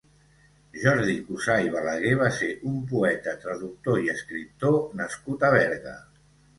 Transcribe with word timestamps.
Jordi 0.83 1.17
Cussà 1.27 1.57
i 1.65 1.69
Balaguer 1.75 2.15
va 2.23 2.31
ser 2.39 2.51
un 2.71 2.81
poeta, 2.95 3.37
traductor 3.47 4.03
i 4.09 4.13
escriptor 4.19 4.79
nascut 5.05 5.51
a 5.53 5.57
Berga. 5.61 5.99